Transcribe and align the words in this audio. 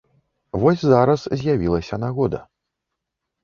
Вось 0.63 0.85
зараз 0.85 1.27
з'явілася 1.43 2.03
нагода. 2.07 2.43